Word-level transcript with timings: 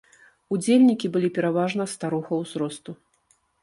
Удзельнікі 0.57 1.07
былі 1.17 1.29
пераважна 1.37 1.89
старога 1.95 2.43
ўзросту. 2.43 2.91